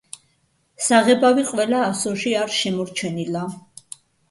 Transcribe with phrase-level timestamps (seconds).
[0.85, 3.47] საღებავი ყველა ასოში არ შემორჩენილა.